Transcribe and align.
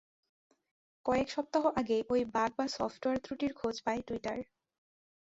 কয়েক 1.05 1.27
সপ্তাহ 1.29 1.63
আগে 1.75 1.97
ওই 2.09 2.21
বাগ 2.33 2.51
বা 2.57 2.65
সফটওয়্যার 2.77 3.23
ত্রুটির 3.23 3.53
খোঁজ 3.53 3.75
পায় 3.85 4.01
টুইটার। 4.07 4.39